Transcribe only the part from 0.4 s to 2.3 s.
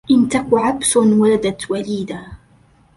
عبس ولدت وليدا